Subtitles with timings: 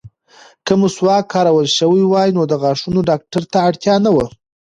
[0.65, 4.25] که مسواک کارول شوی وای، نو د غاښونو ډاکټر ته اړتیا نه وه.